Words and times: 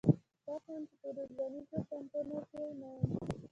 خوښ 0.43 0.63
وم 0.71 0.81
چې 0.89 0.95
په 1.01 1.07
روزنیزو 1.17 1.77
کمپونو 1.89 2.37
کې 2.49 2.63
نه 2.79 2.89
یم. 2.97 3.11